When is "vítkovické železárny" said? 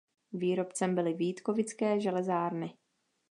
1.13-2.73